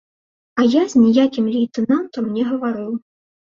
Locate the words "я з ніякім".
0.75-1.51